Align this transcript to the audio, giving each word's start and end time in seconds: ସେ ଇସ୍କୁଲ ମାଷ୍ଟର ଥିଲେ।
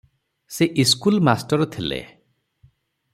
ସେ 0.55 0.67
ଇସ୍କୁଲ 0.83 1.19
ମାଷ୍ଟର 1.29 1.67
ଥିଲେ। 1.77 2.03